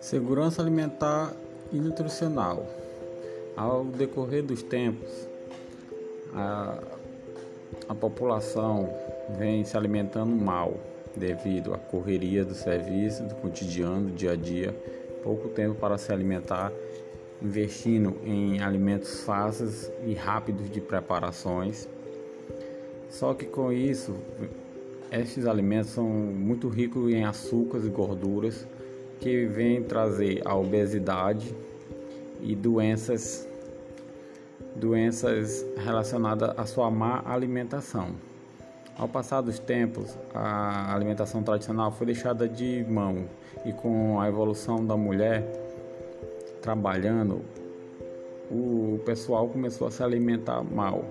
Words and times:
Segurança 0.00 0.62
alimentar 0.62 1.34
e 1.72 1.76
nutricional. 1.76 2.64
Ao 3.56 3.84
decorrer 3.84 4.44
dos 4.44 4.62
tempos, 4.62 5.28
a, 6.32 6.78
a 7.88 7.94
população 7.96 8.88
vem 9.36 9.64
se 9.64 9.76
alimentando 9.76 10.30
mal 10.30 10.78
devido 11.16 11.74
à 11.74 11.78
correria 11.78 12.44
do 12.44 12.54
serviço, 12.54 13.24
do 13.24 13.34
cotidiano, 13.34 14.08
do 14.08 14.14
dia 14.14 14.32
a 14.32 14.36
dia, 14.36 14.72
pouco 15.24 15.48
tempo 15.48 15.74
para 15.74 15.98
se 15.98 16.12
alimentar, 16.12 16.72
investindo 17.42 18.16
em 18.24 18.62
alimentos 18.62 19.22
fáceis 19.24 19.90
e 20.06 20.14
rápidos 20.14 20.70
de 20.70 20.80
preparações. 20.80 21.88
Só 23.10 23.34
que 23.34 23.46
com 23.46 23.72
isso, 23.72 24.14
estes 25.10 25.44
alimentos 25.44 25.90
são 25.90 26.08
muito 26.08 26.68
ricos 26.68 27.10
em 27.12 27.24
açúcares 27.24 27.84
e 27.84 27.90
gorduras 27.90 28.64
que 29.20 29.46
vem 29.46 29.82
trazer 29.82 30.42
a 30.44 30.56
obesidade 30.56 31.54
e 32.40 32.54
doenças 32.54 33.46
doenças 34.74 35.66
relacionadas 35.76 36.50
à 36.56 36.64
sua 36.64 36.90
má 36.90 37.22
alimentação. 37.26 38.10
Ao 38.96 39.08
passar 39.08 39.40
dos 39.40 39.58
tempos, 39.58 40.16
a 40.34 40.94
alimentação 40.94 41.42
tradicional 41.42 41.90
foi 41.92 42.06
deixada 42.06 42.48
de 42.48 42.84
mão 42.88 43.24
e 43.64 43.72
com 43.72 44.20
a 44.20 44.28
evolução 44.28 44.84
da 44.84 44.96
mulher 44.96 45.44
trabalhando, 46.60 47.42
o 48.50 49.00
pessoal 49.04 49.48
começou 49.48 49.86
a 49.86 49.90
se 49.90 50.02
alimentar 50.02 50.62
mal. 50.62 51.04